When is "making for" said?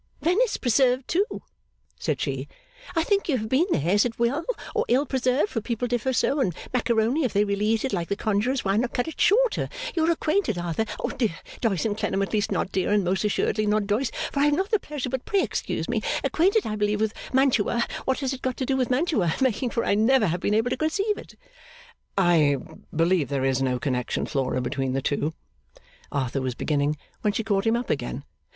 19.39-19.85